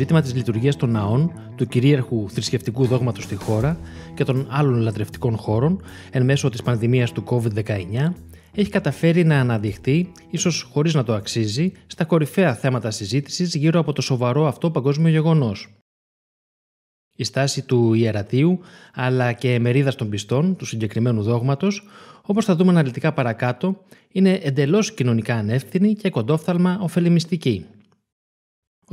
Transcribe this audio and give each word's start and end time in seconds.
ζήτημα 0.00 0.20
της 0.20 0.34
λειτουργίας 0.34 0.76
των 0.76 0.90
ναών, 0.90 1.32
του 1.56 1.66
κυρίαρχου 1.66 2.30
θρησκευτικού 2.30 2.86
δόγματος 2.86 3.24
στη 3.24 3.34
χώρα 3.34 3.78
και 4.14 4.24
των 4.24 4.46
άλλων 4.50 4.80
λατρευτικών 4.80 5.36
χώρων 5.36 5.82
εν 6.10 6.24
μέσω 6.24 6.48
της 6.48 6.62
πανδημίας 6.62 7.12
του 7.12 7.24
COVID-19 7.26 8.12
έχει 8.54 8.70
καταφέρει 8.70 9.24
να 9.24 9.40
αναδειχθεί, 9.40 10.12
ίσως 10.30 10.62
χωρίς 10.72 10.94
να 10.94 11.04
το 11.04 11.14
αξίζει, 11.14 11.72
στα 11.86 12.04
κορυφαία 12.04 12.54
θέματα 12.54 12.90
συζήτησης 12.90 13.54
γύρω 13.54 13.80
από 13.80 13.92
το 13.92 14.02
σοβαρό 14.02 14.46
αυτό 14.46 14.70
παγκόσμιο 14.70 15.10
γεγονός. 15.10 15.68
Η 17.16 17.24
στάση 17.24 17.62
του 17.62 17.94
ιερατείου, 17.94 18.60
αλλά 18.94 19.32
και 19.32 19.58
μερίδας 19.58 19.94
των 19.94 20.08
πιστών 20.08 20.56
του 20.56 20.64
συγκεκριμένου 20.64 21.22
δόγματος, 21.22 21.82
όπως 22.22 22.44
θα 22.44 22.56
δούμε 22.56 22.70
αναλυτικά 22.70 23.12
παρακάτω, 23.12 23.76
είναι 24.12 24.40
εντελώς 24.42 24.92
κοινωνικά 24.94 25.34
ανεύθυνη 25.34 25.94
και 25.94 26.10
κοντόφθαλμα 26.10 26.78
ωφελημιστική. 26.80 27.66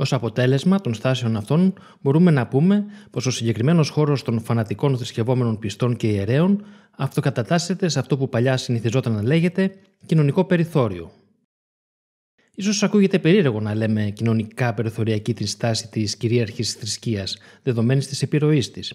Ω 0.00 0.04
αποτέλεσμα 0.10 0.80
των 0.80 0.94
στάσεων 0.94 1.36
αυτών, 1.36 1.74
μπορούμε 2.00 2.30
να 2.30 2.46
πούμε 2.46 2.84
πως 3.10 3.26
ο 3.26 3.30
συγκεκριμένος 3.30 3.88
χώρος 3.88 4.22
των 4.22 4.40
φανατικών 4.40 4.96
θρησκευόμενων 4.96 5.58
πιστών 5.58 5.96
και 5.96 6.06
ιερέων 6.06 6.64
αυτοκατατάσσεται 6.96 7.88
σε 7.88 7.98
αυτό 7.98 8.16
που 8.16 8.28
παλιά 8.28 8.56
συνηθιζόταν 8.56 9.12
να 9.12 9.22
λέγεται 9.22 9.74
κοινωνικό 10.06 10.44
περιθώριο. 10.44 11.10
Ίσως 12.54 12.82
ακούγεται 12.82 13.18
περίεργο 13.18 13.60
να 13.60 13.74
λέμε 13.74 14.10
κοινωνικά 14.10 14.74
περιθωριακή 14.74 15.34
την 15.34 15.46
στάση 15.46 15.88
της 15.88 16.16
κυρίαρχης 16.16 16.72
θρησκείας, 16.72 17.38
δεδομένης 17.62 18.06
της 18.06 18.22
επιρροής 18.22 18.70
της. 18.70 18.92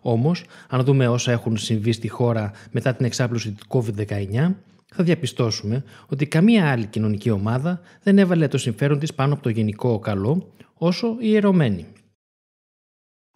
Όμως, 0.00 0.44
αν 0.68 0.84
δούμε 0.84 1.08
όσα 1.08 1.32
έχουν 1.32 1.56
συμβεί 1.56 1.92
στη 1.92 2.08
χώρα 2.08 2.52
μετά 2.70 2.94
την 2.94 3.06
εξάπλωση 3.06 3.50
του 3.50 3.66
COVID-19, 3.68 4.54
θα 4.96 5.04
διαπιστώσουμε 5.04 5.84
ότι 6.06 6.26
καμία 6.26 6.70
άλλη 6.70 6.86
κοινωνική 6.86 7.30
ομάδα 7.30 7.80
δεν 8.02 8.18
έβαλε 8.18 8.48
το 8.48 8.58
συμφέρον 8.58 8.98
της 8.98 9.14
πάνω 9.14 9.34
από 9.34 9.42
το 9.42 9.48
γενικό 9.48 9.98
καλό 9.98 10.52
όσο 10.74 11.16
η 11.20 11.28
ιερωμένη. 11.30 11.86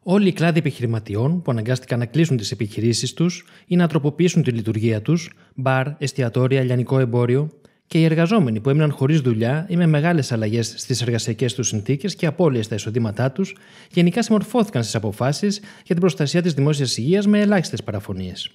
Όλοι 0.02 0.28
οι 0.28 0.32
κλάδοι 0.32 0.58
επιχειρηματιών 0.58 1.42
που 1.42 1.50
αναγκάστηκαν 1.50 1.98
να 1.98 2.06
κλείσουν 2.06 2.36
τις 2.36 2.50
επιχειρήσεις 2.50 3.14
τους 3.14 3.44
ή 3.66 3.76
να 3.76 3.88
τροποποιήσουν 3.88 4.42
τη 4.42 4.50
λειτουργία 4.50 5.02
τους, 5.02 5.32
μπαρ, 5.54 5.86
εστιατόρια, 5.98 6.62
λιανικό 6.62 6.98
εμπόριο, 6.98 7.50
και 7.86 8.00
οι 8.00 8.04
εργαζόμενοι 8.04 8.60
που 8.60 8.70
έμειναν 8.70 8.90
χωρίς 8.90 9.20
δουλειά 9.20 9.66
ή 9.68 9.76
με 9.76 9.86
μεγάλες 9.86 10.32
αλλαγές 10.32 10.74
στις 10.76 11.02
εργασιακές 11.02 11.54
τους 11.54 11.68
συνθήκες 11.68 12.14
και 12.14 12.26
απώλειες 12.26 12.64
στα 12.64 12.74
εισοδήματά 12.74 13.32
τους, 13.32 13.56
γενικά 13.90 14.22
συμμορφώθηκαν 14.22 14.82
στις 14.82 14.94
αποφάσεις 14.94 15.58
για 15.58 15.94
την 15.94 16.00
προστασία 16.00 16.42
της 16.42 16.54
δημόσιας 16.54 16.96
υγείας 16.96 17.26
με 17.26 17.40
ελάχιστες 17.40 17.82
παραφωνίες. 17.82 18.50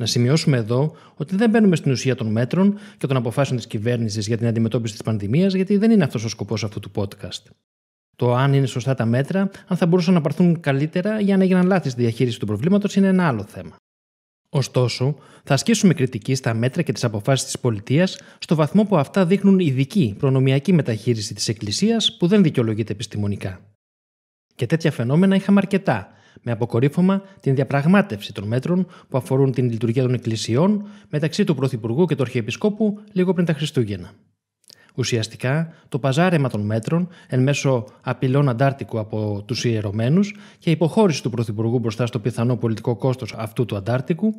Να 0.00 0.06
σημειώσουμε 0.06 0.56
εδώ 0.56 0.96
ότι 1.14 1.36
δεν 1.36 1.50
μπαίνουμε 1.50 1.76
στην 1.76 1.92
ουσία 1.92 2.14
των 2.14 2.26
μέτρων 2.26 2.78
και 2.98 3.06
των 3.06 3.16
αποφάσεων 3.16 3.56
της 3.56 3.66
κυβέρνησης 3.66 4.26
για 4.26 4.36
την 4.36 4.46
αντιμετώπιση 4.46 4.92
της 4.92 5.02
πανδημίας, 5.02 5.54
γιατί 5.54 5.76
δεν 5.76 5.90
είναι 5.90 6.04
αυτός 6.04 6.24
ο 6.24 6.28
σκοπός 6.28 6.64
αυτού 6.64 6.80
του 6.80 6.90
podcast. 6.94 7.42
Το 8.16 8.34
αν 8.34 8.52
είναι 8.52 8.66
σωστά 8.66 8.94
τα 8.94 9.04
μέτρα, 9.04 9.50
αν 9.66 9.76
θα 9.76 9.86
μπορούσαν 9.86 10.14
να 10.14 10.20
πάρθουν 10.20 10.60
καλύτερα 10.60 11.20
για 11.20 11.36
να 11.36 11.42
έγιναν 11.42 11.66
λάθη 11.66 11.90
στη 11.90 12.00
διαχείριση 12.00 12.38
του 12.38 12.46
προβλήματος, 12.46 12.96
είναι 12.96 13.06
ένα 13.06 13.26
άλλο 13.26 13.44
θέμα. 13.44 13.76
Ωστόσο, 14.48 15.16
θα 15.44 15.54
ασκήσουμε 15.54 15.94
κριτική 15.94 16.34
στα 16.34 16.54
μέτρα 16.54 16.82
και 16.82 16.92
τις 16.92 17.04
αποφάσεις 17.04 17.46
της 17.46 17.58
πολιτείας 17.58 18.20
στο 18.38 18.54
βαθμό 18.54 18.84
που 18.84 18.96
αυτά 18.96 19.26
δείχνουν 19.26 19.58
ειδική 19.58 20.14
προνομιακή 20.18 20.72
μεταχείριση 20.72 21.34
της 21.34 21.48
Εκκλησίας 21.48 22.16
που 22.16 22.26
δεν 22.26 22.42
δικαιολογείται 22.42 22.92
επιστημονικά. 22.92 23.60
Και 24.54 24.66
τέτοια 24.66 24.90
φαινόμενα 24.90 25.36
είχαμε 25.36 25.58
αρκετά, 25.58 26.12
με 26.42 26.52
αποκορύφωμα 26.52 27.22
την 27.40 27.54
διαπραγμάτευση 27.54 28.32
των 28.32 28.46
μέτρων 28.46 28.86
που 29.08 29.18
αφορούν 29.18 29.52
την 29.52 29.70
λειτουργία 29.70 30.02
των 30.02 30.14
εκκλησιών 30.14 30.84
μεταξύ 31.08 31.44
του 31.44 31.54
Πρωθυπουργού 31.54 32.06
και 32.06 32.14
του 32.14 32.22
Αρχιεπισκόπου 32.22 32.98
λίγο 33.12 33.32
πριν 33.32 33.46
τα 33.46 33.52
Χριστούγεννα. 33.52 34.10
Ουσιαστικά, 34.94 35.72
το 35.88 35.98
παζάρεμα 35.98 36.48
των 36.48 36.60
μέτρων 36.60 37.08
εν 37.28 37.42
μέσω 37.42 37.84
απειλών 38.00 38.48
αντάρτικου 38.48 38.98
από 38.98 39.42
τους 39.46 39.64
ιερωμένους 39.64 40.34
και 40.58 40.70
υποχώρηση 40.70 41.22
του 41.22 41.30
Πρωθυπουργού 41.30 41.78
μπροστά 41.78 42.06
στο 42.06 42.18
πιθανό 42.18 42.56
πολιτικό 42.56 42.96
κόστος 42.96 43.34
αυτού 43.36 43.64
του 43.64 43.76
αντάρτικου 43.76 44.34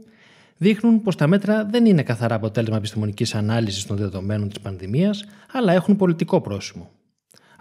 δείχνουν 0.57 1.01
πως 1.01 1.15
τα 1.15 1.27
μέτρα 1.27 1.65
δεν 1.65 1.85
είναι 1.85 2.03
καθαρά 2.03 2.35
αποτέλεσμα 2.35 2.77
επιστημονικής 2.77 3.35
ανάλυσης 3.35 3.85
των 3.85 3.97
δεδομένων 3.97 4.49
της 4.49 4.59
πανδημίας, 4.59 5.25
αλλά 5.51 5.73
έχουν 5.73 5.95
πολιτικό 5.95 6.41
πρόσημο. 6.41 6.89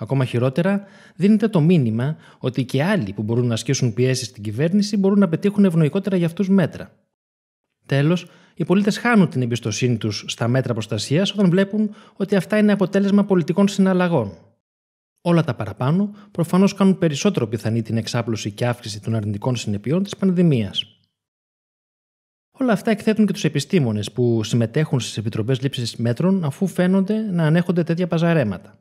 Ακόμα 0.01 0.25
χειρότερα, 0.25 0.85
δίνεται 1.17 1.49
το 1.49 1.61
μήνυμα 1.61 2.17
ότι 2.39 2.65
και 2.65 2.83
άλλοι 2.83 3.13
που 3.13 3.23
μπορούν 3.23 3.47
να 3.47 3.55
ασκήσουν 3.55 3.95
πιέσεις 3.95 4.27
στην 4.27 4.43
κυβέρνηση 4.43 4.97
μπορούν 4.97 5.19
να 5.19 5.29
πετύχουν 5.29 5.65
ευνοϊκότερα 5.65 6.17
για 6.17 6.27
αυτούς 6.27 6.49
μέτρα. 6.49 6.93
Τέλος, 7.87 8.27
οι 8.55 8.65
πολίτες 8.65 8.99
χάνουν 8.99 9.29
την 9.29 9.43
εμπιστοσύνη 9.43 9.97
τους 9.97 10.25
στα 10.27 10.49
μέτρα 10.49 10.73
προστασίας 10.73 11.33
όταν 11.33 11.51
βλέπουν 11.51 11.95
ότι 12.17 12.37
αυτά 12.37 12.59
είναι 12.59 12.73
αποτέλεσμα 12.73 13.25
πολιτικών 13.25 13.69
συναλλαγών. 13.69 14.39
Όλα 15.21 15.45
τα 15.45 15.55
παραπάνω 15.55 16.15
προφανώς 16.31 16.75
κάνουν 16.75 16.99
περισσότερο 16.99 17.47
πιθανή 17.47 17.83
την 17.83 17.97
εξάπλωση 17.97 18.51
και 18.51 18.67
αύξηση 18.67 19.03
των 19.03 19.15
αρνητικών 19.15 19.57
συνεπειών 19.57 20.03
της 20.03 20.17
πανδημίας. 20.17 20.85
Όλα 22.51 22.73
αυτά 22.73 22.91
εκθέτουν 22.91 23.27
και 23.27 23.33
τους 23.33 23.45
επιστήμονες 23.45 24.13
που 24.13 24.43
συμμετέχουν 24.43 25.01
στις 25.01 25.17
επιτροπές 25.17 25.61
λήψης 25.61 25.97
μέτρων 25.97 26.45
αφού 26.45 26.67
φαίνονται 26.67 27.21
να 27.21 27.47
ανέχονται 27.47 27.83
τέτοια 27.83 28.07
παζαρέματα. 28.07 28.79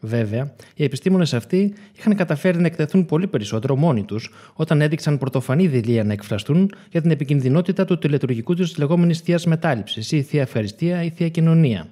Βέβαια, 0.00 0.54
οι 0.74 0.84
επιστήμονες 0.84 1.34
αυτοί 1.34 1.74
είχαν 1.96 2.16
καταφέρει 2.16 2.58
να 2.58 2.66
εκτεθούν 2.66 3.06
πολύ 3.06 3.26
περισσότερο 3.26 3.76
μόνοι 3.76 4.04
τους 4.04 4.30
όταν 4.54 4.80
έδειξαν 4.80 5.18
πρωτοφανή 5.18 5.66
δηλία 5.66 6.04
να 6.04 6.12
εκφραστούν 6.12 6.72
για 6.90 7.00
την 7.00 7.10
επικινδυνότητα 7.10 7.84
του 7.84 7.98
τελετουργικού 7.98 8.54
τους 8.54 8.76
λεγόμενης 8.76 9.20
θείας 9.20 9.46
μετάληψη 9.46 10.16
ή 10.16 10.22
θεία 10.22 10.40
ευχαριστία 10.40 11.02
ή 11.02 11.10
θεία 11.10 11.28
κοινωνία. 11.28 11.88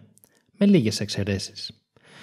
Με 0.59 0.67
λίγες 0.67 1.01
εξαιρέσεις. 1.01 1.81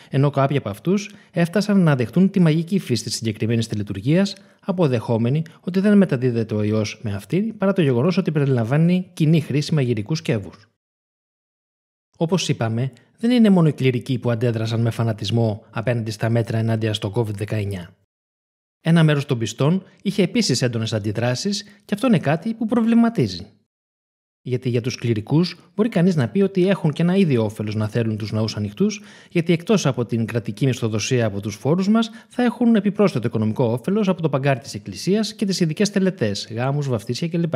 Ενώ 0.09 0.29
κάποιοι 0.29 0.57
από 0.57 0.69
αυτούς 0.69 1.11
έφτασαν 1.31 1.79
να 1.79 1.95
δεχτούν 1.95 2.29
τη 2.29 2.39
μαγική 2.39 2.79
φύση 2.79 3.03
της 3.03 3.15
συγκεκριμένης 3.15 3.67
τελετουργία, 3.67 4.27
αποδεχόμενοι 4.59 5.41
ότι 5.59 5.79
δεν 5.79 5.97
μεταδίδεται 5.97 6.55
ο 6.55 6.63
ιό 6.63 6.85
με 7.01 7.13
αυτή 7.13 7.53
παρά 7.57 7.73
το 7.73 7.81
γεγονός 7.81 8.17
ότι 8.17 8.31
περιλαμβάνει 8.31 9.09
κοινή 9.13 9.41
χρήση 9.41 9.73
μαγειρικού 9.73 10.15
σκεύους. 10.15 10.72
Όπως 12.17 12.49
είπαμε, 12.49 12.91
δεν 13.17 13.31
είναι 13.31 13.49
μόνο 13.49 13.67
οι 13.67 13.73
κληρικοί 13.73 14.19
που 14.19 14.31
αντέδρασαν 14.31 14.81
με 14.81 14.89
φανατισμό 14.89 15.65
απέναντι 15.69 16.11
στα 16.11 16.29
μέτρα 16.29 16.57
ενάντια 16.57 16.93
στο 16.93 17.11
COVID-19. 17.15 17.65
Ένα 18.81 19.03
μέρος 19.03 19.25
των 19.25 19.37
πιστών 19.37 19.83
είχε 20.01 20.23
επίσης 20.23 20.61
έντονες 20.61 20.93
αντιδράσεις 20.93 21.63
και 21.85 21.93
αυτό 21.93 22.07
είναι 22.07 22.19
κάτι 22.19 22.53
που 22.53 22.65
προβληματίζει. 22.65 23.47
Γιατί 24.45 24.69
για 24.69 24.81
τους 24.81 24.95
κληρικούς 24.95 25.71
μπορεί 25.75 25.89
κανείς 25.89 26.15
να 26.15 26.29
πει 26.29 26.41
ότι 26.41 26.67
έχουν 26.67 26.91
και 26.91 27.01
ένα 27.01 27.15
ίδιο 27.15 27.43
όφελος 27.43 27.75
να 27.75 27.87
θέλουν 27.87 28.17
τους 28.17 28.31
ναούς 28.31 28.55
ανοιχτούς, 28.55 29.01
γιατί 29.29 29.53
εκτός 29.53 29.85
από 29.85 30.05
την 30.05 30.25
κρατική 30.25 30.65
μισθοδοσία 30.65 31.25
από 31.25 31.39
τους 31.39 31.55
φόρους 31.55 31.89
μας, 31.89 32.09
θα 32.27 32.43
έχουν 32.43 32.75
επιπρόσθετο 32.75 33.27
οικονομικό 33.27 33.63
όφελος 33.63 34.07
από 34.07 34.21
το 34.21 34.29
παγκάρι 34.29 34.59
της 34.59 34.73
Εκκλησίας 34.73 35.33
και 35.33 35.45
τις 35.45 35.59
ειδικές 35.59 35.89
τελετές, 35.89 36.47
γάμους, 36.51 36.87
βαφτίσια 36.87 37.27
κλπ. 37.27 37.53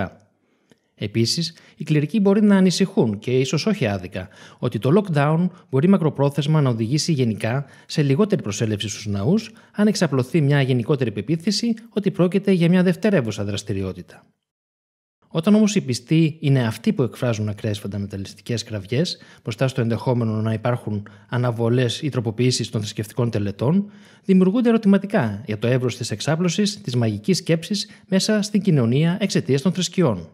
Επίσης, 0.99 1.55
οι 1.75 1.83
κληρικοί 1.83 2.19
μπορεί 2.19 2.41
να 2.41 2.57
ανησυχούν 2.57 3.19
και 3.19 3.39
ίσως 3.39 3.65
όχι 3.65 3.87
άδικα 3.87 4.27
ότι 4.57 4.79
το 4.79 4.91
lockdown 4.95 5.47
μπορεί 5.69 5.87
μακροπρόθεσμα 5.87 6.61
να 6.61 6.69
οδηγήσει 6.69 7.11
γενικά 7.11 7.65
σε 7.85 8.01
λιγότερη 8.01 8.41
προσέλευση 8.41 8.89
στους 8.89 9.05
ναούς, 9.05 9.51
αν 9.75 9.87
εξαπλωθεί 9.87 10.41
μια 10.41 10.61
γενικότερη 10.61 11.11
πεποίθηση 11.11 11.73
ότι 11.89 12.11
πρόκειται 12.11 12.51
για 12.51 12.69
μια 12.69 12.83
δευτερεύουσα 12.83 13.43
δραστηριότητα. 13.43 14.25
Όταν 15.27 15.55
όμως 15.55 15.75
οι 15.75 15.81
πιστοί 15.81 16.37
είναι 16.39 16.67
αυτοί 16.67 16.93
που 16.93 17.03
εκφράζουν 17.03 17.49
ακραίες 17.49 17.79
φανταμεταλλιστικές 17.79 18.63
κραυγές 18.63 19.17
μπροστά 19.43 19.67
στο 19.67 19.81
ενδεχόμενο 19.81 20.41
να 20.41 20.53
υπάρχουν 20.53 21.07
αναβολές 21.29 22.01
ή 22.01 22.09
τροποποιήσεις 22.09 22.69
των 22.69 22.81
θρησκευτικών 22.81 23.29
τελετών, 23.29 23.91
δημιουργούνται 24.23 24.69
ερωτηματικά 24.69 25.43
για 25.45 25.57
το 25.57 25.67
εύρος 25.67 25.97
της 25.97 26.11
εξάπλωσης 26.11 26.81
της 26.81 26.95
μαγικής 26.95 27.37
σκέψης 27.37 27.89
μέσα 28.07 28.41
στην 28.41 28.61
κοινωνία 28.61 29.17
εξαιτίας 29.19 29.61
των 29.61 29.73
θρησκειών. 29.73 30.29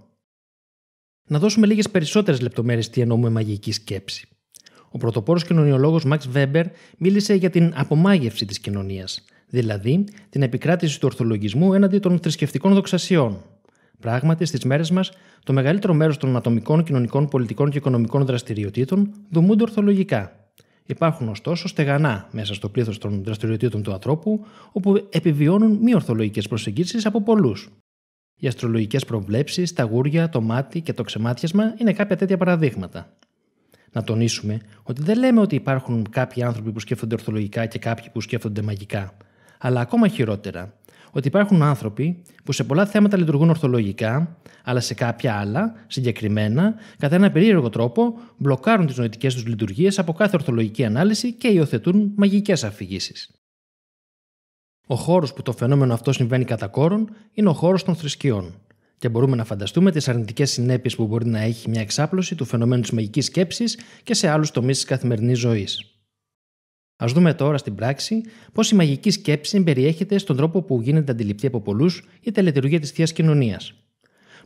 Να 1.27 1.39
δώσουμε 1.39 1.67
λίγες 1.67 1.89
περισσότερες 1.89 2.41
λεπτομέρειες 2.41 2.89
τι 2.89 3.01
εννοούμε 3.01 3.29
μαγική 3.29 3.71
σκέψη. 3.71 4.27
Ο 4.89 4.97
πρωτοπόρος 4.97 5.43
κοινωνιολόγος 5.43 6.05
Μαξ 6.05 6.27
Βέμπερ 6.27 6.65
μίλησε 6.97 7.33
για 7.33 7.49
την 7.49 7.73
απομάγευση 7.75 8.45
της 8.45 8.59
κοινωνίας, 8.59 9.25
δηλαδή 9.47 10.03
την 10.29 10.41
επικράτηση 10.41 10.99
του 10.99 11.07
ορθολογισμού 11.09 11.73
έναντι 11.73 11.99
των 11.99 12.19
θρησκευτικών 12.19 12.73
δοξασιών. 12.73 13.43
Πράγματι, 13.99 14.45
στις 14.45 14.63
μέρες 14.63 14.91
μας, 14.91 15.11
το 15.43 15.53
μεγαλύτερο 15.53 15.93
μέρος 15.93 16.17
των 16.17 16.35
ατομικών, 16.35 16.83
κοινωνικών, 16.83 17.27
πολιτικών 17.27 17.69
και 17.69 17.77
οικονομικών 17.77 18.25
δραστηριοτήτων 18.25 19.13
δομούνται 19.29 19.63
ορθολογικά. 19.63 20.51
Υπάρχουν 20.85 21.27
ωστόσο 21.29 21.67
στεγανά 21.67 22.27
μέσα 22.31 22.53
στο 22.53 22.69
πλήθος 22.69 22.97
των 22.97 23.23
δραστηριοτήτων 23.23 23.83
του 23.83 23.93
ανθρώπου, 23.93 24.45
όπου 24.71 25.07
επιβιώνουν 25.09 25.77
μη 25.81 25.95
ορθολογικές 25.95 26.47
προσεγγίσεις 26.47 27.05
από 27.05 27.21
πολλούς. 27.21 27.69
Οι 28.35 28.47
αστρολογικές 28.47 29.06
προβλέψεις, 29.06 29.74
τα 29.74 29.83
γούρια, 29.83 30.30
το 30.30 30.41
μάτι 30.41 30.81
και 30.81 30.94
το 30.94 31.03
ξεμάτιασμα 31.03 31.74
είναι 31.77 31.94
κάποια 31.94 32.15
τέτοια 32.15 32.38
παραδείγματα. 32.38 33.13
Να 33.91 34.03
τονίσουμε 34.03 34.62
ότι 34.83 35.01
δεν 35.01 35.18
λέμε 35.18 35.39
ότι 35.39 35.56
υπάρχουν 35.56 36.09
κάποιοι 36.09 36.44
άνθρωποι 36.44 36.71
που 36.71 36.80
σκέφτονται 36.80 37.15
ορθολογικά 37.15 37.65
και 37.65 37.80
κάποιοι 37.80 38.09
που 38.09 38.21
σκέφτονται 38.21 38.62
μαγικά. 38.62 39.18
Αλλά 39.57 39.80
ακόμα 39.80 40.07
χειρότερα, 40.07 40.74
ότι 41.12 41.27
υπάρχουν 41.27 41.62
άνθρωποι 41.62 42.21
που 42.44 42.51
σε 42.51 42.63
πολλά 42.63 42.85
θέματα 42.85 43.18
λειτουργούν 43.18 43.50
ορθολογικά, 43.50 44.38
αλλά 44.63 44.80
σε 44.80 44.94
κάποια 44.94 45.35
άλλα, 45.35 45.74
συγκεκριμένα, 45.88 46.75
κατά 46.97 47.15
ένα 47.15 47.31
περίεργο 47.31 47.69
τρόπο, 47.69 48.19
μπλοκάρουν 48.38 48.85
τις 48.85 48.97
νοητικές 48.97 49.33
τους 49.33 49.45
λειτουργίες 49.45 50.00
από 50.00 50.13
κάθε 50.13 50.35
ορθολογική 50.35 50.85
ανάλυση 50.85 51.33
και 51.33 51.47
υιοθετούν 51.47 52.12
μαγικές 52.15 52.63
αφηγήσεις. 52.63 53.31
Ο 54.88 54.95
χώρος 54.95 55.33
που 55.33 55.41
το 55.41 55.51
φαινόμενο 55.51 55.94
αυτό 55.94 56.12
συμβαίνει 56.12 56.45
κατά 56.45 56.68
κόρον 56.68 57.09
είναι 57.33 57.50
ο 57.50 57.53
χώρος 57.53 57.83
των 57.83 57.95
θρησκειών. 57.95 58.53
Και 58.97 59.09
μπορούμε 59.09 59.35
να 59.35 59.45
φανταστούμε 59.45 59.91
τις 59.91 60.07
αρνητικές 60.07 60.51
συνέπειες 60.51 60.95
που 60.95 61.06
μπορεί 61.06 61.25
να 61.25 61.39
έχει 61.39 61.69
μια 61.69 61.81
εξάπλωση 61.81 62.35
του 62.35 62.45
φαινομένου 62.45 62.81
της 62.81 62.91
μαγικής 62.91 63.25
σκέψης 63.25 63.80
και 64.03 64.13
σε 64.13 64.27
άλλους 64.27 64.51
τομείς 64.51 64.75
της 64.75 64.85
καθημερινής 64.85 65.39
ζωής. 65.39 65.94
Α 67.03 67.06
δούμε 67.13 67.33
τώρα 67.33 67.57
στην 67.57 67.75
πράξη 67.75 68.21
πώς 68.53 68.71
η 68.71 68.75
μαγική 68.75 69.12
σκέψη 69.12 69.63
περιέχεται 69.63 70.18
στον 70.18 70.35
τρόπο 70.35 70.62
που 70.62 70.81
γίνεται 70.81 71.12
αντιληπτή 71.12 71.47
από 71.47 71.62
πολλούς 71.62 72.03
η 72.21 72.31
τελετουργία 72.31 72.80
της 72.80 72.91
θείας 72.91 73.13
κοινωνίας. 73.13 73.74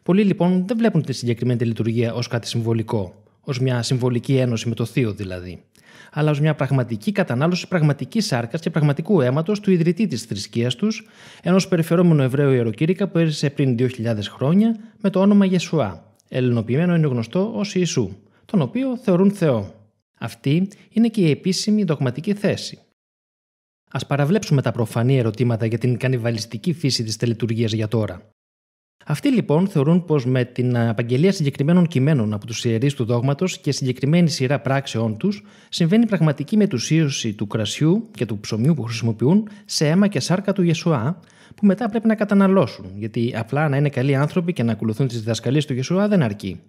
Πολλοί 0.04 0.24
λοιπόν 0.24 0.68
δεν 0.68 0.78
βλέπουν 0.78 1.02
τη 1.02 1.14
συγκεκριμένη 1.14 1.66
λειτουργία 1.66 2.14
ως 2.14 2.28
κάτι 2.28 2.48
συμβολικό, 2.48 3.24
ως 3.42 3.60
μια 3.60 3.82
συμβολική 3.82 4.36
ένωση 4.36 4.70
με 4.70 4.76
το 4.76 4.86
θείο 4.86 5.14
δηλαδή, 5.14 5.64
αλλά 6.12 6.32
ω 6.32 6.36
μια 6.42 6.56
πραγματική 6.56 7.12
κατανάλωση 7.12 7.68
πραγματικής 7.68 8.26
σάρκας 8.26 8.62
και 8.62 8.70
πραγματικού 8.70 9.22
αίματος 9.22 9.60
του 9.60 9.72
ιδρυτή 9.72 10.08
της 10.08 10.24
θρησκείας 10.24 10.76
τους, 10.76 11.08
ενός 11.42 11.68
περιφερόμενου 11.68 12.22
Εβραίου 12.22 12.52
ιεροκήρυκα 12.52 13.08
που 13.08 13.18
έζησε 13.18 13.50
πριν 13.50 13.76
2.000 13.80 13.90
χρόνια 14.30 14.76
με 15.02 15.10
το 15.10 15.20
όνομα 15.20 15.46
Γεσουά. 15.46 16.16
Ελληνοποιημένο 16.30 16.96
είναι 16.96 17.08
γνωστό 17.08 17.52
ως 17.56 17.76
Ιησού, 17.76 18.16
τον 18.46 18.62
οποίο 18.62 18.98
θεωρούν 18.98 19.32
Θεό. 19.32 19.74
Αυτή 20.20 20.68
είναι 20.90 21.08
και 21.08 21.22
η 21.22 21.30
επίσημη 21.30 21.84
δογματική 21.84 22.34
θέση. 22.34 22.80
Α 23.92 24.06
παραβλέψουμε 24.06 24.62
τα 24.62 24.72
προφανή 24.72 25.18
ερωτήματα 25.18 25.66
για 25.66 25.78
την 25.78 25.98
κανιβαλιστική 25.98 26.74
φύση 26.74 27.04
της 27.04 27.16
τελετουργίας 27.16 27.72
για 27.72 27.88
τώρα. 27.88 28.30
Αυτοί 29.06 29.30
λοιπόν 29.30 29.68
θεωρούν 29.68 30.06
πως 30.06 30.26
με 30.26 30.46
την 30.46 30.78
απαγγελία 30.78 31.32
συγκεκριμένων 31.32 31.88
κειμένων 31.88 32.34
από 32.34 32.46
τους 32.46 32.66
ιερείς 32.66 32.94
του 32.94 33.06
δόγματος 33.06 33.58
και 33.58 33.72
συγκεκριμένη 33.72 34.30
σειρά 34.30 34.60
πράξεών 34.60 35.18
τους 35.18 35.44
συμβαίνει 35.70 36.06
πραγματική 36.06 36.58
μετουσίωση 36.58 37.34
του 37.34 37.48
κρασιού 37.48 38.10
και 38.12 38.26
του 38.26 38.40
ψωμιού 38.40 38.74
που 38.74 38.84
χρησιμοποιούν 38.84 39.48
σε 39.66 39.88
αίμα 39.88 40.08
και 40.08 40.20
σάρκα 40.20 40.54
του 40.54 40.62
Ιεσουά, 40.62 41.20
που 41.56 41.66
μετά 41.66 41.90
πρέπει 41.90 42.08
να 42.08 42.16
καταναλώσουν, 42.16 42.86
γιατί 42.96 43.34
απλά 43.36 43.70
να 43.70 43.78
είναι 43.78 43.90
καλοί 43.90 44.16
άνθρωποι 44.16 44.54
και 44.54 44.64
να 44.64 44.72
ακολουθούν 44.72 45.08
τις 45.08 45.20
διδασκαλίες 45.20 45.66
του 45.66 45.74
Ιεσουά 45.74 46.08
δεν 46.08 46.24
αρκεί. 46.24 46.60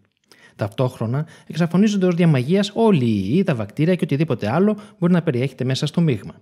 Ταυτόχρονα 0.57 1.27
εξαφανίζονται 1.47 2.07
ως 2.07 2.15
διαμαγείας 2.15 2.71
όλοι 2.75 3.05
οι 3.05 3.29
ιοί, 3.31 3.43
τα 3.43 3.55
βακτήρια 3.55 3.95
και 3.95 4.05
οτιδήποτε 4.05 4.51
άλλο 4.51 4.79
μπορεί 4.99 5.13
να 5.13 5.23
περιέχεται 5.23 5.65
μέσα 5.65 5.87
στο 5.87 6.01
μείγμα. 6.01 6.35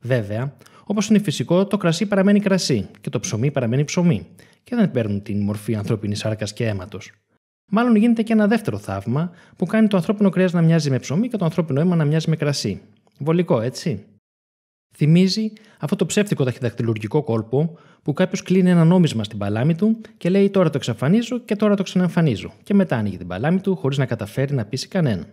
Βέβαια, 0.00 0.56
όπως 0.90 1.08
είναι 1.08 1.18
φυσικό, 1.18 1.66
το 1.66 1.76
κρασί 1.76 2.06
παραμένει 2.06 2.40
κρασί 2.40 2.88
και 3.00 3.10
το 3.10 3.20
ψωμί 3.20 3.50
παραμένει 3.50 3.84
ψωμί 3.84 4.26
και 4.64 4.76
δεν 4.76 4.90
παίρνουν 4.90 5.22
την 5.22 5.42
μορφή 5.42 5.74
ανθρώπινης 5.74 6.18
σάρκας 6.18 6.52
και 6.52 6.66
αίματος. 6.66 7.12
Μάλλον 7.70 7.96
γίνεται 7.96 8.22
και 8.22 8.32
ένα 8.32 8.46
δεύτερο 8.46 8.78
θαύμα 8.78 9.30
που 9.56 9.66
κάνει 9.66 9.88
το 9.88 9.96
ανθρώπινο 9.96 10.28
κρέας 10.28 10.52
να 10.52 10.62
μοιάζει 10.62 10.90
με 10.90 10.98
ψωμί 10.98 11.28
και 11.28 11.36
το 11.36 11.44
ανθρώπινο 11.44 11.80
αίμα 11.80 11.96
να 11.96 12.04
μοιάζει 12.04 12.30
με 12.30 12.36
κρασί. 12.36 12.80
Βολικό, 13.18 13.60
έτσι. 13.60 14.04
Θυμίζει 14.96 15.52
αυτό 15.78 15.96
το 15.96 16.06
ψεύτικο 16.06 16.44
ταχυδακτηλουργικό 16.44 17.22
κόλπο 17.22 17.78
που 18.02 18.12
κάποιος 18.12 18.42
κλείνει 18.42 18.70
ένα 18.70 18.84
νόμισμα 18.84 19.24
στην 19.24 19.38
παλάμη 19.38 19.74
του 19.74 20.00
και 20.16 20.28
λέει 20.28 20.50
τώρα 20.50 20.70
το 20.70 20.76
εξαφανίζω 20.76 21.38
και 21.38 21.56
τώρα 21.56 21.76
το 21.76 21.82
ξαναεμφανίζω, 21.82 22.52
και 22.62 22.74
μετά 22.74 22.96
ανοίγει 22.96 23.16
την 23.16 23.26
παλάμη 23.26 23.60
του 23.60 23.76
χωρίς 23.76 23.98
να 23.98 24.06
καταφέρει 24.06 24.54
να 24.54 24.64
πείσει 24.64 24.88
κανέναν. 24.88 25.26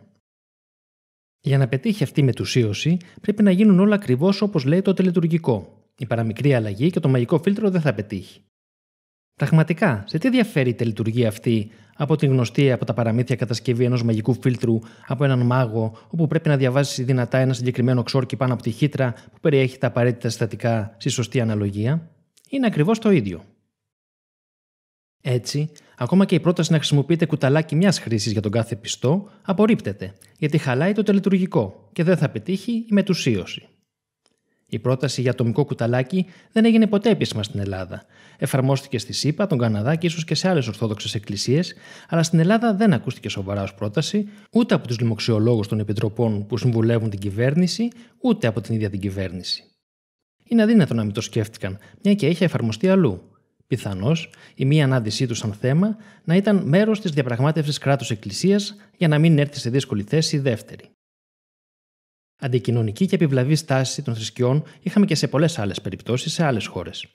Για 1.47 1.57
να 1.57 1.67
πετύχει 1.67 2.03
αυτή 2.03 2.19
η 2.19 2.23
μετουσίωση, 2.23 2.97
πρέπει 3.21 3.43
να 3.43 3.51
γίνουν 3.51 3.79
όλα 3.79 3.95
ακριβώς 3.95 4.41
όπως 4.41 4.65
λέει 4.65 4.81
το 4.81 4.93
τελετουργικό. 4.93 5.83
Η 5.97 6.05
παραμικρή 6.05 6.53
αλλαγή 6.53 6.89
και 6.89 6.99
το 6.99 7.09
μαγικό 7.09 7.39
φίλτρο 7.39 7.69
δεν 7.69 7.81
θα 7.81 7.93
πετύχει. 7.93 8.41
Πραγματικά, 9.35 10.03
σε 10.07 10.17
τι 10.17 10.29
διαφέρει 10.29 10.69
η 10.69 10.73
τελετουργία 10.73 11.27
αυτή 11.27 11.71
από 11.95 12.15
την 12.15 12.31
γνωστή 12.31 12.71
από 12.71 12.85
τα 12.85 12.93
παραμύθια 12.93 13.35
κατασκευή 13.35 13.83
ενός 13.83 14.03
μαγικού 14.03 14.33
φίλτρου 14.33 14.79
από 15.07 15.23
έναν 15.23 15.45
μάγο, 15.45 15.97
όπου 16.07 16.27
πρέπει 16.27 16.49
να 16.49 16.57
διαβάσεις 16.57 17.05
δυνατά 17.05 17.37
ένα 17.37 17.53
συγκεκριμένο 17.53 18.03
ξόρκι 18.03 18.35
πάνω 18.35 18.53
από 18.53 18.61
τη 18.61 18.71
χύτρα 18.71 19.13
που 19.13 19.39
περιέχει 19.41 19.77
τα 19.77 19.87
απαραίτητα 19.87 20.29
συστατικά 20.29 20.95
στη 20.97 21.09
σωστή 21.09 21.39
αναλογία, 21.41 22.11
είναι 22.49 22.65
ακριβώς 22.65 22.99
το 22.99 23.11
ίδιο. 23.11 23.43
Έτσι, 25.21 25.71
ακόμα 25.97 26.25
και 26.25 26.35
η 26.35 26.39
πρόταση 26.39 26.71
να 26.71 26.77
χρησιμοποιείτε 26.77 27.25
κουταλάκι 27.25 27.75
μιας 27.75 27.99
χρήσης 27.99 28.31
για 28.31 28.41
τον 28.41 28.51
κάθε 28.51 28.75
πιστό 28.75 29.29
απορρίπτεται, 29.41 30.13
γιατί 30.37 30.57
χαλάει 30.57 30.93
το 30.93 31.03
τελετουργικό 31.03 31.89
και 31.93 32.03
δεν 32.03 32.17
θα 32.17 32.29
πετύχει 32.29 32.71
η 32.71 32.87
μετουσίωση. 32.89 33.67
Η 34.69 34.79
πρόταση 34.79 35.21
για 35.21 35.31
ατομικό 35.31 35.65
κουταλάκι 35.65 36.25
δεν 36.51 36.65
έγινε 36.65 36.87
ποτέ 36.87 37.09
επίσημα 37.09 37.43
στην 37.43 37.59
Ελλάδα. 37.59 38.05
Εφαρμόστηκε 38.37 38.97
στη 38.97 39.13
ΣΥΠΑ, 39.13 39.47
τον 39.47 39.57
Καναδά 39.57 39.95
και 39.95 40.07
ίσως 40.07 40.23
και 40.23 40.35
σε 40.35 40.49
άλλες 40.49 40.67
Ορθόδοξες 40.67 41.15
εκκλησίες, 41.15 41.73
αλλά 42.09 42.23
στην 42.23 42.39
Ελλάδα 42.39 42.73
δεν 42.73 42.93
ακούστηκε 42.93 43.29
σοβαρά 43.29 43.63
ως 43.63 43.73
πρόταση 43.73 44.27
ούτε 44.51 44.75
από 44.75 44.87
τους 44.87 44.99
λοιμοξιολόγους 44.99 45.67
των 45.67 45.79
επιτροπών 45.79 46.45
που 46.45 46.57
συμβουλεύουν 46.57 47.09
την 47.09 47.19
κυβέρνηση, 47.19 47.87
ούτε 48.21 48.47
από 48.47 48.61
την 48.61 48.75
ίδια 48.75 48.89
την 48.89 48.99
κυβέρνηση. 48.99 49.63
Είναι 50.43 50.61
αδύνατο 50.63 50.93
να 50.93 51.03
μην 51.03 51.13
το 51.13 51.21
σκέφτηκαν, 51.21 51.77
μια 52.03 52.13
και 52.13 52.27
είχε 52.27 52.45
εφαρμοστεί 52.45 52.89
αλλού. 52.89 53.36
Πιθανώς 53.67 54.29
η 54.55 54.65
μία 54.65 54.83
ανάδυσή 54.83 55.27
του 55.27 55.35
σαν 55.35 55.53
θέμα 55.53 55.97
να 56.23 56.35
ήταν 56.35 56.57
μέρος 56.67 57.01
της 57.01 57.11
διαπραγμάτευσης 57.11 57.77
κράτου-εκκλησία 57.77 58.59
για 58.97 59.07
να 59.07 59.19
μην 59.19 59.39
έρθει 59.39 59.59
σε 59.59 59.69
δύσκολη 59.69 60.03
θέση 60.03 60.35
η 60.35 60.39
δεύτερη. 60.39 60.89
Αντικοινωνική 62.39 63.05
και 63.05 63.15
επιβλαβή 63.15 63.55
στάση 63.55 64.01
των 64.01 64.15
θρησκειών 64.15 64.63
είχαμε 64.81 65.05
και 65.05 65.15
σε 65.15 65.27
πολλές 65.27 65.59
άλλες 65.59 65.81
περιπτώσεις 65.81 66.33
σε 66.33 66.43
άλλες 66.43 66.65
χώρες. 66.65 67.07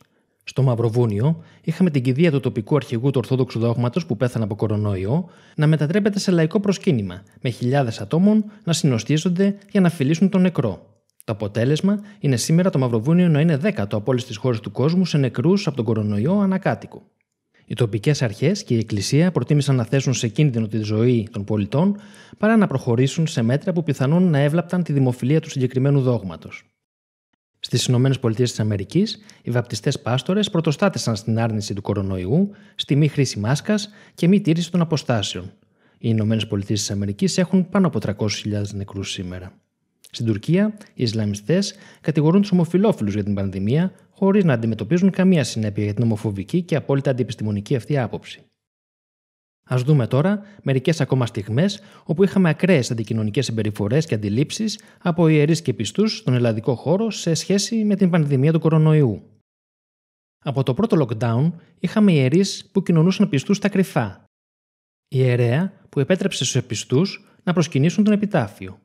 Στο 0.45 0.63
Μαυροβούνιο 0.63 1.43
είχαμε 1.63 1.91
την 1.91 2.03
κηδεία 2.03 2.31
του 2.31 2.41
τοπικού 2.41 2.77
αρχηγού 2.77 3.11
του 3.11 3.19
Ορθόδοξου 3.19 3.59
Δόγματος 3.59 4.07
που 4.07 4.17
πέθανε 4.17 4.45
από 4.45 4.55
κορονοϊό 4.55 5.29
να 5.57 5.67
μετατρέπεται 5.67 6.19
σε 6.19 6.31
λαϊκό 6.31 6.61
προσκύνημα, 6.61 7.23
με 7.41 7.51
χιλιάδες 7.51 8.01
ατόμων 8.01 8.45
να 8.65 8.73
συνοστίζονται 8.73 9.59
για 9.71 9.81
να 9.81 9.91
φιλήσουν 9.91 10.29
τον 10.29 10.41
νεκρό. 10.41 10.92
Το 11.25 11.33
αποτέλεσμα 11.33 12.01
είναι 12.19 12.37
σήμερα 12.37 12.71
το 12.71 12.79
Μαυροβούνιο 12.79 13.29
να 13.29 13.41
είναι 13.41 13.57
δέκατο 13.57 13.97
από 13.97 14.11
όλες 14.11 14.25
τις 14.25 14.37
χώρες 14.37 14.61
του 14.61 14.71
κόσμου 14.71 15.05
σε 15.05 15.19
νεκρούς 15.19 15.67
από 15.67 15.77
τον 15.77 15.85
κορονοϊό 15.85 16.39
ανακάτοικο. 16.39 17.03
Οι 17.67 17.75
τοπικές 17.75 18.23
αρχές 18.23 18.65
και 18.65 18.75
η 18.75 18.79
Εκκλησία 18.79 19.33
προτίμησαν 19.33 19.77
να 19.77 19.85
θέσουν 19.85 20.15
σε 20.15 20.29
κίνδυνο 20.29 20.67
τη 20.67 20.79
ζωή 20.79 21.29
των 21.33 21.45
πολιτών 21.45 21.97
παρά 22.39 22.57
να 22.57 22.67
προχωρήσουν 22.67 23.27
σε 23.27 23.43
μέτρα 23.43 23.73
που 23.73 23.83
πιθανόν 23.83 24.31
να 24.31 24.39
έβλαπταν 24.39 24.83
τη 24.83 24.93
δημοφιλία 24.93 25.41
του 25.41 25.51
συγκεκριμένου 25.51 26.01
δόγματος. 26.01 26.65
Στις 27.59 27.87
ΗΠΑ, 27.87 28.31
οι 29.43 29.51
βαπτιστές 29.51 30.01
πάστορες 30.01 30.51
πρωτοστάτησαν 30.51 31.17
στην 31.17 31.39
άρνηση 31.39 31.75
του 31.75 31.83
κορονοϊού, 31.83 32.51
στη 32.75 32.97
μη 32.97 33.09
χρήση 33.09 33.39
μάσκας 33.39 33.91
και 34.15 34.29
μη 34.29 34.41
τήρηση 34.41 34.71
των 34.71 34.81
αποστάσεων. 34.81 35.53
Οι 35.99 36.08
ΗΠΑ 36.08 37.27
έχουν 37.35 37.69
πάνω 37.69 37.87
από 37.87 37.99
300.000 37.99 38.75
νεκρούς 38.75 39.11
σήμερα. 39.11 39.62
Στην 40.15 40.27
Τουρκία, 40.27 40.77
οι 40.95 41.03
Ισλαμιστές 41.03 41.75
κατηγορούν 42.01 42.41
τους 42.41 42.53
ομοφυλόφιλους 42.53 43.15
για 43.15 43.25
την 43.25 43.35
πανδημία, 43.35 43.93
χωρίς 44.11 44.45
να 44.45 44.53
αντιμετωπίζουν 44.53 45.11
καμία 45.11 45.45
συνέπεια 45.45 45.85
για 45.85 45.95
την 45.95 46.05
ομοφοβική 46.05 46.63
και 46.63 46.77
απόλυτα 46.77 47.11
αντιεπιστημονική 47.11 47.77
αυτή 47.77 47.99
άποψη. 47.99 48.43
Α 49.73 49.77
δούμε 49.85 50.07
τώρα 50.07 50.43
μερικές 50.63 51.01
ακόμα 51.01 51.27
στιγμές 51.27 51.81
όπου 52.05 52.25
είχαμε 52.25 52.49
ακραίες 52.49 52.91
αντικοινωνικές 52.91 53.45
συμπεριφορές 53.45 54.07
και 54.07 54.15
αντιλήψεις 54.15 54.81
από 55.03 55.29
ιερείς 55.29 55.63
και 55.63 55.75
πιστούς 55.75 56.17
στον 56.17 56.35
ελλαδικό 56.35 56.75
χώρο 56.75 57.11
σε 57.11 57.35
σχέση 57.35 57.85
με 57.85 57.97
την 57.97 58.11
πανδημία 58.11 58.53
του 58.53 58.61
κορονοϊού. 58.61 59.23
Από 60.45 60.63
το 60.63 60.75
πρώτο 60.75 61.07
lockdown 61.07 61.53
είχαμε 61.79 62.13
ιερείς 62.13 62.71
που 62.73 62.83
κοινωνούσαν 62.83 63.29
πιστούς 63.29 63.57
στα 63.57 63.69
κρυφά. 63.69 64.25
Η 65.09 65.19
ιερέα 65.19 65.73
που 65.89 66.01
επέτρεψε 66.01 66.45
στους 66.45 66.57
επιστού 66.57 67.03
να 67.43 67.53
προσκυνήσουν 67.53 68.05
τον 68.05 68.13
επιτάφιο 68.13 68.81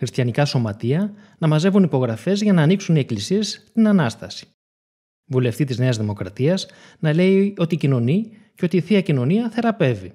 χριστιανικά 0.00 0.44
σωματεία 0.44 1.14
να 1.38 1.48
μαζεύουν 1.48 1.82
υπογραφές 1.82 2.42
για 2.42 2.52
να 2.52 2.62
ανοίξουν 2.62 2.96
οι 2.96 2.98
εκκλησίες 2.98 3.70
την 3.72 3.88
ανάσταση. 3.88 4.46
Βουλευτή 5.26 5.64
της 5.64 5.78
Νέας 5.78 5.96
Δημοκρατίας 5.98 6.66
να 6.98 7.14
λέει 7.14 7.54
ότι 7.58 7.76
κοινωνεί 7.76 8.30
και 8.54 8.64
ότι 8.64 8.76
η 8.76 8.80
θεία 8.80 9.00
κοινωνία 9.00 9.50
θεραπεύει. 9.50 10.12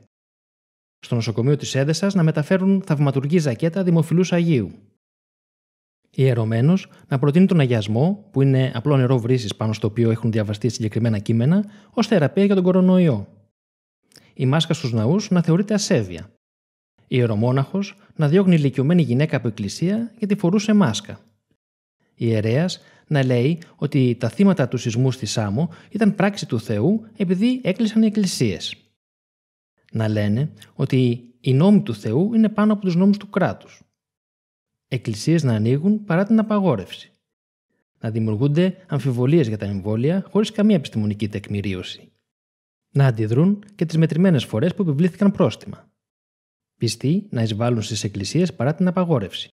Στο 1.00 1.16
νοσοκομείο 1.16 1.56
της 1.56 1.76
Έδεσα 1.76 2.10
να 2.14 2.24
μεταφέρουν 2.24 2.82
θαυματουργή 2.86 3.38
ζακέτα 3.38 3.84
δημοφιλούς 3.84 4.34
Αγίου. 4.34 4.72
Ιερωμένος 6.10 6.88
να 7.08 7.20
προτείνει 7.20 7.46
τον 7.46 7.60
αγιασμό, 7.60 8.30
που 8.32 8.42
είναι 8.42 8.72
απλό 8.76 8.98
νερό 8.98 9.20
βρύσης 9.20 9.56
πάνω 9.56 9.74
στο 9.74 9.88
οποίο 9.88 10.12
έχουν 10.12 10.32
διαβαστεί 10.32 10.70
συγκεκριμένα 10.70 11.20
κείμενα, 11.20 11.66
ως 11.92 12.08
θεραπεία 12.08 12.46
για 12.46 12.56
τον 12.56 12.64
κορονοϊό. 12.64 13.28
Η 14.34 14.46
μάσκα 14.46 14.74
στους 14.74 14.94
ναούς 14.94 15.30
να 15.30 15.42
θεωρείται 15.42 15.74
ασέβεια 15.74 16.35
ιερομόναχος 17.08 17.96
να 18.16 18.28
διώχνει 18.28 18.56
ηλικιωμένη 18.56 19.02
γυναίκα 19.02 19.38
από 19.38 19.48
εκκλησία 19.48 20.14
γιατί 20.18 20.36
φορούσε 20.36 20.74
μάσκα. 20.74 21.20
Ιερέας 22.16 22.80
να 23.08 23.26
λέει 23.26 23.62
ότι 23.76 24.16
τα 24.20 24.30
θύματα 24.30 24.68
του 24.68 24.78
σεισμού 24.78 25.12
στη 25.12 25.26
Σάμο 25.26 25.70
ήταν 25.90 26.16
πράξη 26.16 26.48
του 26.48 26.60
Θεού 26.60 27.06
επειδή 27.18 27.62
έκλεισαν 27.64 28.04
οι 28.04 28.06
εκκλησίες. 28.06 28.76
Να 29.92 30.08
λένε 30.08 30.52
ότι 30.74 31.30
οι 31.40 31.54
νόμοι 31.54 31.82
του 31.82 31.96
Θεού 31.96 32.34
είναι 32.34 32.50
πάνω 32.50 32.74
από 32.74 32.82
τους 32.82 32.96
νόμους 32.96 33.18
του 33.18 33.30
κράτους. 33.30 33.82
Εκκλησίες 34.88 35.44
να 35.44 35.54
ανοίγουν 35.54 36.04
παρά 36.04 36.26
την 36.26 36.40
απαγόρευση. 36.40 37.12
Να 38.00 38.12
δημιουργούνται 38.12 38.78
αμφιβολίες 38.88 39.48
για 39.48 39.58
τα 39.58 39.66
εμβόλια 39.66 40.26
χωρίς 40.30 40.52
καμία 40.52 40.76
επιστημονική 40.76 41.30
τεκμηρίωση. 41.30 42.12
Να 42.90 43.06
αντιδρούν 43.06 43.64
και 43.76 43.86
τις 43.86 43.98
μετρημένες 43.98 44.46
φορές 44.46 44.74
που 44.76 44.82
επιβλήθηκαν 44.82 45.32
πρόστιμα 45.32 45.90
πιστοί 46.78 47.28
να 47.30 47.42
εισβάλλουν 47.42 47.82
στις 47.82 48.04
εκκλησίες 48.04 48.54
παρά 48.54 48.76
την 48.76 48.88
απαγόρευση. 48.88 49.50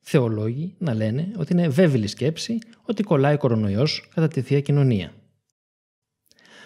θεολόγοι 0.00 0.74
να 0.78 0.94
λένε 0.94 1.32
ότι 1.36 1.52
είναι 1.52 1.68
βέβαιη 1.68 2.06
σκέψη 2.06 2.58
ότι 2.82 3.02
κολλάει 3.02 3.34
ο 3.34 3.38
κορονοϊός 3.38 4.08
κατά 4.14 4.28
τη 4.28 4.40
θεία 4.40 4.60
κοινωνία. 4.60 5.12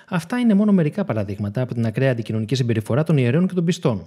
Αυτά 0.08 0.38
είναι 0.38 0.54
μόνο 0.54 0.72
μερικά 0.72 1.04
παραδείγματα 1.04 1.62
από 1.62 1.74
την 1.74 1.86
ακραία 1.86 2.10
αντικοινωνική 2.10 2.54
συμπεριφορά 2.54 3.02
των 3.02 3.16
ιερέων 3.16 3.48
και 3.48 3.54
των 3.54 3.64
πιστών. 3.64 4.06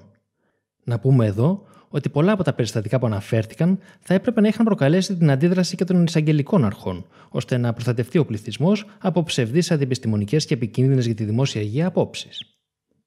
Να 0.84 1.00
πούμε 1.00 1.26
εδώ 1.26 1.66
ότι 1.90 2.10
πολλά 2.10 2.32
από 2.32 2.44
τα 2.44 2.54
περιστατικά 2.54 3.00
που 3.00 3.06
αναφέρθηκαν 3.06 3.80
θα 4.00 4.14
έπρεπε 4.14 4.42
να 4.42 4.48
είχαν 4.48 4.66
προκαλέσει 4.66 5.16
την 5.16 5.32
αντίδραση 5.32 5.76
και 5.76 5.84
των 5.84 6.04
εισαγγελικών 6.04 6.66
αρχών, 6.66 7.06
ώστε 7.30 7.58
να 7.58 7.74
προστατευτεί 7.74 8.18
ο 8.18 8.26
πληθυσμός 8.26 8.86
από 9.00 9.24
ψευδείς 9.24 9.72
αντιεπιστημονικές 9.72 10.46
και 10.46 10.54
επικίνδυνες 10.54 11.06
για 11.06 11.16
τη 11.16 11.24
δημόσια 11.24 11.62
υγεία 11.62 11.88
απόψεις. 11.88 12.61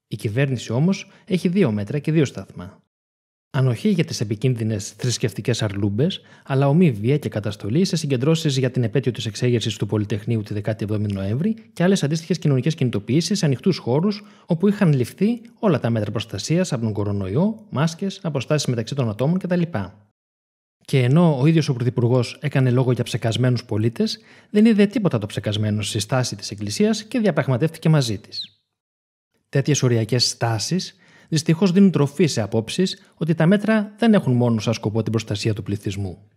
Η 0.07 0.15
κυβέρνηση 0.15 0.71
όμως 0.71 1.11
έχει 1.25 1.47
δύο 1.47 1.71
μέτρα 1.71 1.99
και 1.99 2.11
δύο 2.11 2.25
σταθμά. 2.25 2.83
Ανοχή 3.57 3.89
για 3.89 4.05
τις 4.05 4.21
επικίνδυνες 4.21 4.89
θρησκευτικές 4.89 5.61
αρλούμπες, 5.61 6.21
αλλά 6.45 6.67
ομή 6.67 6.91
βία 6.91 7.17
και 7.17 7.29
καταστολή 7.29 7.85
σε 7.85 7.95
συγκεντρώσεις 7.95 8.57
για 8.57 8.71
την 8.71 8.83
επέτειο 8.83 9.11
της 9.11 9.25
εξέγερσης 9.25 9.77
του 9.77 9.85
Πολυτεχνείου 9.85 10.41
τη 10.41 10.55
17η 10.63 11.11
Νοέμβρη 11.13 11.55
και 11.73 11.83
άλλες 11.83 12.03
αντίστοιχες 12.03 12.39
κοινωνικές 12.39 12.75
κινητοποιήσεις 12.75 13.37
σε 13.37 13.45
ανοιχτούς 13.45 13.77
χώρους 13.77 14.23
όπου 14.45 14.67
είχαν 14.67 14.93
ληφθεί 14.93 15.41
όλα 15.59 15.79
τα 15.79 15.89
μέτρα 15.89 16.11
προστασίας 16.11 16.73
από 16.73 16.83
τον 16.83 16.93
κορονοϊό, 16.93 17.65
μάσκες, 17.69 18.19
αποστάσεις 18.23 18.67
μεταξύ 18.67 18.95
των 18.95 19.09
ατόμων 19.09 19.39
κτλ. 19.39 19.61
Και 20.85 21.03
ενώ 21.03 21.39
ο 21.39 21.45
ίδιος 21.45 21.69
ο 21.69 21.73
Πρωθυπουργός 21.73 22.37
έκανε 22.41 22.71
λόγο 22.71 22.91
για 22.91 23.03
ψεκασμένους 23.03 23.65
πολίτες, 23.65 24.19
δεν 24.49 24.65
είδε 24.65 24.85
τίποτα 24.85 25.17
το 25.17 25.25
ψεκασμένο 25.25 25.81
στη 25.81 25.99
στάση 25.99 26.35
της 26.35 26.51
Εκκλησίας 26.51 27.03
και 27.03 27.19
διαπραγματεύτηκε 27.19 27.89
μαζί 27.89 28.17
της. 28.17 28.54
Τέτοιες 29.55 29.83
οριακές 29.83 30.29
στάσεις 30.29 30.95
δυστυχώς 31.29 31.71
δίνουν 31.71 31.91
τροφή 31.91 32.25
σε 32.25 32.41
απόψεις 32.41 33.11
ότι 33.15 33.33
τα 33.33 33.45
μέτρα 33.45 33.93
δεν 33.97 34.13
έχουν 34.13 34.33
μόνο 34.33 34.59
σαν 34.59 34.73
σκοπό 34.73 35.01
την 35.03 35.11
προστασία 35.11 35.53
του 35.53 35.63
πληθυσμού. 35.63 36.27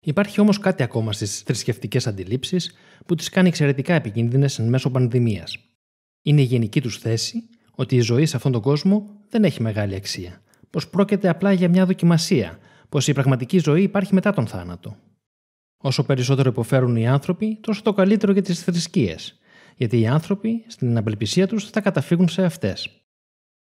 Υπάρχει 0.00 0.40
όμως 0.40 0.58
κάτι 0.58 0.82
ακόμα 0.82 1.12
στις 1.12 1.40
θρησκευτικές 1.40 2.06
αντιλήψεις 2.06 2.74
που 3.06 3.14
τις 3.14 3.28
κάνει 3.28 3.48
εξαιρετικά 3.48 3.94
επικίνδυνες 3.94 4.58
εν 4.58 4.68
μέσω 4.68 4.90
πανδημίας. 4.90 5.56
Είναι 6.22 6.40
η 6.40 6.44
γενική 6.44 6.80
τους 6.80 6.98
θέση 6.98 7.48
ότι 7.74 7.96
η 7.96 8.00
ζωή 8.00 8.26
σε 8.26 8.36
αυτόν 8.36 8.52
τον 8.52 8.60
κόσμο 8.62 9.20
δεν 9.28 9.44
έχει 9.44 9.62
μεγάλη 9.62 9.94
αξία, 9.94 10.42
πως 10.70 10.88
πρόκειται 10.88 11.28
απλά 11.28 11.52
για 11.52 11.68
μια 11.68 11.86
δοκιμασία, 11.86 12.58
πως 12.88 13.08
η 13.08 13.12
πραγματική 13.12 13.58
ζωή 13.58 13.82
υπάρχει 13.82 14.14
μετά 14.14 14.32
τον 14.32 14.46
θάνατο. 14.46 14.96
Όσο 15.76 16.04
περισσότερο 16.04 16.48
υποφέρουν 16.48 16.96
οι 16.96 17.08
άνθρωποι, 17.08 17.58
τόσο 17.60 17.82
το 17.82 17.92
καλύτερο 17.92 18.32
για 18.32 18.42
τις 18.42 18.62
θρησκείες, 18.62 19.39
γιατί 19.80 20.00
οι 20.00 20.06
άνθρωποι 20.06 20.64
στην 20.66 20.96
απελπισία 20.96 21.46
τους 21.46 21.70
θα 21.70 21.80
καταφύγουν 21.80 22.28
σε 22.28 22.42
αυτές. 22.42 22.88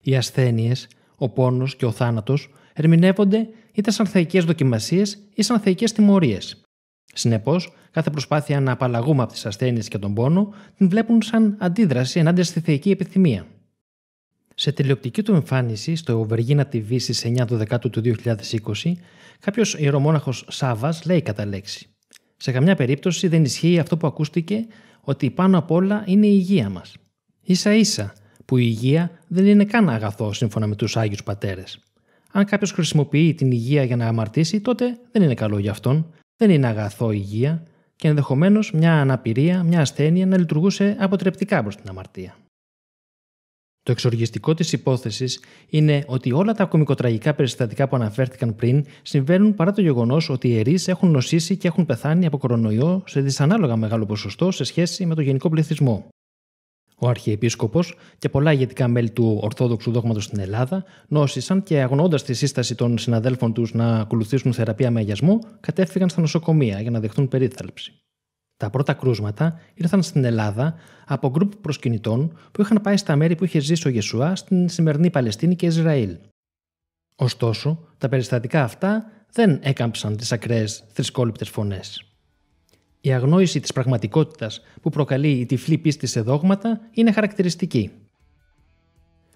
Οι 0.03 0.17
ασθένειες, 0.17 0.89
ο 1.17 1.29
πόνος 1.29 1.77
και 1.77 1.85
ο 1.85 1.91
θάνατος 1.91 2.51
ερμηνεύονται 2.73 3.49
είτε 3.73 3.91
σαν 3.91 4.07
θεϊκές 4.07 4.45
δοκιμασίες 4.45 5.19
ή 5.35 5.43
σαν 5.43 5.61
θεϊκές 5.61 5.93
τιμωρίες. 5.93 6.61
Συνεπώς, 7.15 7.73
κάθε 7.91 8.11
προσπάθεια 8.11 8.61
να 8.61 8.73
απαλλαγούμε 8.73 9.23
από 9.23 9.33
τις 9.33 9.47
ασθένειες 9.47 9.89
και 9.89 9.99
τον 9.99 10.15
πόνο 10.15 10.55
την 10.77 10.89
βλέπουν 10.89 11.23
σαν 11.23 11.57
αντίδραση 11.59 12.19
ενάντια 12.19 12.45
στη 12.45 12.61
θεϊκή 12.61 12.91
επιθυμία. 12.91 13.47
Σε 14.55 14.73
τηλεοπτική 14.73 15.23
του 15.23 15.35
εμφάνιση 15.35 15.97
στο 15.97 16.25
Βεργίνα 16.25 16.69
TV 16.73 17.01
στις 17.01 17.25
9 17.27 17.47
του 17.47 17.57
Δεκάτου 17.57 17.91
του 17.91 18.03
2020, 18.03 18.93
κάποιος 19.41 19.75
ιερομόναχος 19.75 20.45
Σάβας 20.49 21.05
λέει 21.05 21.23
κατά 21.23 21.47
λέξη: 21.47 21.89
Σε 22.37 22.53
καμιά 22.53 22.75
περίπτωση 22.75 23.29
δεν 23.29 23.45
ισχύει 23.45 23.79
αυτό 23.79 23.97
που 23.97 24.07
ακούστηκε 24.07 24.67
ότι 25.05 25.31
πάνω 25.31 25.59
απ' 25.59 25.71
όλα 25.71 26.03
είναι 26.07 26.27
η 26.27 26.35
υγεία 26.35 26.71
μας. 26.71 26.97
σα 27.47 27.75
ίσα 27.75 28.13
που 28.45 28.57
η 28.57 28.65
υγεία 28.67 29.11
δεν 29.29 29.47
είναι 29.47 29.65
καν 29.65 29.89
αγαθό 29.89 30.33
σύμφωνα 30.33 30.67
με 30.67 30.77
τους 30.77 30.97
Άγιους 30.97 31.23
Πατέρες. 31.23 31.79
Αν 32.33 32.45
κάποιος 32.45 32.73
χρησιμοποιεί 32.73 33.35
την 33.35 33.51
υγεία 33.51 33.85
για 33.85 33.97
να 33.97 34.07
αμαρτήσει, 34.07 34.61
τότε 34.61 34.99
δεν 35.13 35.23
είναι 35.23 35.35
καλό 35.35 35.59
για 35.59 35.71
αυτόν, 35.71 36.07
δεν 36.37 36.51
είναι 36.51 36.67
αγαθό 36.67 37.13
η 37.13 37.19
υγεία 37.21 37.63
και 37.97 38.09
ενδεχομένως 38.09 38.73
μια 38.73 39.01
αναπηρία, 39.01 39.63
μια 39.63 39.81
ασθένεια 39.81 40.27
να 40.27 40.39
λειτουργούσε 40.39 40.97
αποτρεπτικά 40.99 41.63
προς 41.63 41.77
την 41.77 41.89
αμαρτία. 41.89 42.37
Το 43.85 43.93
εξοργιστικό 43.93 44.55
της 44.55 44.73
υπόθεσης 44.73 45.41
είναι 45.69 46.05
ότι 46.07 46.33
όλα 46.33 46.53
τα 46.53 46.65
κομικοτραγικά 46.65 47.35
περιστατικά 47.35 47.89
που 47.89 47.97
αναφέρθηκαν 47.97 48.55
πριν 48.55 48.85
συμβαίνουν 49.03 49.55
παρά 49.55 49.73
το 49.73 49.81
γεγονός 49.81 50.29
ότι 50.29 50.49
οι 50.49 50.53
ιερεί 50.55 50.79
έχουν 50.87 51.11
νοσήσει 51.11 51.57
και 51.57 51.69
έχουν 51.69 51.87
πεθάνει 51.87 52.27
από 52.27 52.39
κορονοϊό 52.39 53.03
σε 53.07 53.21
δυσανάλογα 53.21 53.77
μεγάλο 53.77 54.07
ποσοστό 54.07 54.51
σε 54.51 54.65
σχέση 54.65 55.07
με 55.07 55.15
το 55.15 55.21
γενικό 55.21 55.49
πληθυσμό. 55.49 56.09
Ο 56.99 57.09
Αρχιεπίσκοπος 57.09 57.95
και 58.19 58.29
πολλά 58.29 58.53
ηγετικά 58.53 58.89
μέλη 58.89 59.11
του 59.11 59.39
Ορθόδοξου 59.43 59.91
Δόγματος 59.91 60.25
στην 60.25 60.39
Ελλάδα 60.39 60.85
νόσησαν 61.09 61.63
και 61.63 61.81
αγνοώντας 61.81 62.23
τη 62.23 62.35
σύσταση 62.35 62.75
των 62.75 62.99
συναδέλφων 62.99 63.53
τους 63.53 63.75
να 63.75 64.01
ακολουθήσουν 64.01 64.53
θεραπεία 64.53 64.91
με 64.91 65.01
αγιασμό, 65.01 65.39
κατέφυγαν 65.61 66.09
στα 66.09 66.21
νοσοκομεία 66.21 66.81
για 66.81 66.91
να 66.91 67.01
δεχτούν 67.01 67.29
περίθαλψη. 67.29 67.93
Τα 68.63 68.71
πρώτα 68.71 68.93
κρούσματα 68.93 69.61
ήρθαν 69.75 70.03
στην 70.03 70.25
Ελλάδα 70.25 70.75
από 71.07 71.31
γκρουπ 71.31 71.55
προσκυνητών 71.55 72.39
που 72.53 72.61
είχαν 72.61 72.81
πάει 72.83 72.97
στα 72.97 73.17
μέρη 73.17 73.35
που 73.35 73.45
είχε 73.45 73.59
ζήσει 73.59 73.89
ο 73.89 73.91
Γεσουά 73.91 74.37
στην 74.37 74.69
σημερινή 74.69 75.11
Παλαιστίνη 75.11 75.57
και 75.57 75.67
Ισραήλ. 75.67 76.17
Ωστόσο, 77.17 77.89
τα 77.99 78.09
περιστατικά 78.09 78.63
αυτά 78.63 79.11
δεν 79.33 79.59
έκαμψαν 79.63 80.17
τις 80.17 80.33
ακραίες 80.33 80.85
θρησκόληπτες 80.93 81.49
φωνές. 81.49 82.05
Η 83.01 83.13
αγνόηση 83.13 83.61
της 83.61 83.73
πραγματικότητας 83.73 84.61
που 84.83 84.91
προκαλεί 84.91 85.31
η 85.31 85.47
τυφλή 85.47 85.79
πίστη 85.79 86.07
σε 86.07 86.21
δόγματα 86.21 86.81
είναι 86.91 87.13
χαρακτηριστική. 87.13 87.91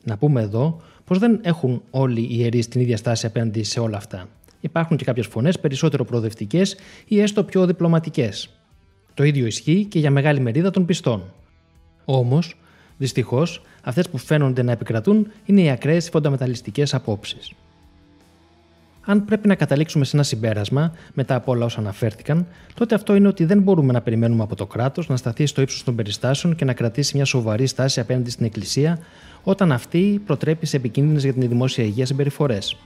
Να 0.03 0.17
πούμε 0.19 0.41
εδώ 0.41 0.81
πως 1.05 1.19
δεν 1.19 1.41
έχουν 1.43 1.83
όλοι 1.91 2.21
οι 2.21 2.29
ιερείς 2.31 2.69
την 2.69 2.81
ίδια 2.81 2.97
στάση 2.97 3.27
απέναντι 3.27 3.63
σε 3.63 3.81
όλα 3.81 3.97
αυτά. 3.97 4.29
Υπάρχουν 4.61 4.97
και 4.97 5.05
κάποιες 5.05 5.27
φωνές 5.27 5.61
περισσότερο 5.61 6.05
προοδευτικές 6.05 6.77
ή 7.07 7.21
έστω 7.21 7.45
πιο 7.45 7.67
διπλωματικές. 7.67 8.51
Το 9.17 9.25
ίδιο 9.25 9.47
ισχύει 9.47 9.85
και 9.85 9.99
για 9.99 10.11
μεγάλη 10.11 10.41
μερίδα 10.41 10.71
των 10.71 10.85
πιστών. 10.85 11.23
Όμως, 12.05 12.57
δυστυχώς, 12.97 13.63
αυτές 13.83 14.09
που 14.09 14.19
φαίνονται 14.19 14.63
να 14.63 14.73
επικρατούν 14.73 15.31
είναι 15.45 15.61
οι 15.61 15.71
ακραίες 15.71 16.09
φονταμεταλλιστικές 16.09 16.95
απόψεις. 16.95 17.53
Αν 19.05 19.25
πρέπει 19.25 19.49
να 19.49 19.55
καταλήξουμε 19.55 20.05
σε 20.05 20.17
ένα 20.17 20.25
συμπέρασμα 20.25 20.93
μετά 21.15 21.35
από 21.35 21.53
όλα 21.53 21.65
όσα 21.65 21.79
αναφέρθηκαν, 21.81 22.47
τότε 22.75 22.95
αυτό 22.95 23.15
είναι 23.15 23.29
ότι 23.29 23.45
δεν 23.45 23.63
μπορούμε 23.63 23.93
να 23.93 24.01
περιμένουμε 24.01 24.43
από 24.43 24.57
το 24.57 24.67
κράτος 24.67 25.09
να 25.09 25.17
σταθεί 25.17 25.47
στο 25.47 25.61
ύψος 25.61 25.85
των 25.85 25.95
περιστάσεων 25.95 26.57
και 26.57 26.65
να 26.65 26.73
κρατήσει 26.73 27.17
μια 27.17 27.25
σοβαρή 27.25 27.67
στάση 27.67 28.01
απέναντι 28.01 28.31
στην 28.31 28.47
Εκκλησία, 28.47 28.99
όταν 29.43 29.73
αυτή 29.73 30.23
προτρέπει 30.27 30.67
σε 30.67 30.77
επικίνδυνες 30.77 31.23
για 31.23 31.33
την 31.33 31.49
δημόσια 31.49 31.85
υγεία 31.85 32.07
συμπεριφορές. 32.07 32.77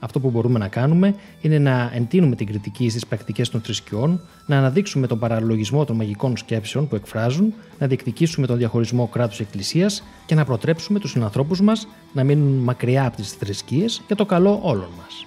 Αυτό 0.00 0.20
που 0.20 0.30
μπορούμε 0.30 0.58
να 0.58 0.68
κάνουμε 0.68 1.14
είναι 1.40 1.58
να 1.58 1.90
εντείνουμε 1.94 2.36
την 2.36 2.46
κριτική 2.46 2.88
στις 2.88 3.06
πρακτικές 3.06 3.48
των 3.48 3.60
θρησκειών, 3.60 4.20
να 4.46 4.58
αναδείξουμε 4.58 5.06
τον 5.06 5.18
παραλογισμό 5.18 5.84
των 5.84 5.96
μαγικών 5.96 6.36
σκέψεων 6.36 6.88
που 6.88 6.94
εκφράζουν, 6.94 7.54
να 7.78 7.86
διεκδικήσουμε 7.86 8.46
τον 8.46 8.56
διαχωρισμό 8.56 9.06
κράτου-εκκλησία 9.06 9.90
και 10.26 10.34
να 10.34 10.44
προτρέψουμε 10.44 10.98
τους 10.98 11.10
συνανθρώπους 11.10 11.60
μας 11.60 11.88
να 12.12 12.24
μείνουν 12.24 12.62
μακριά 12.62 13.06
από 13.06 13.16
τις 13.16 13.32
θρησκείες 13.32 14.02
για 14.06 14.16
το 14.16 14.26
καλό 14.26 14.60
όλων 14.62 14.88
μας. 14.98 15.24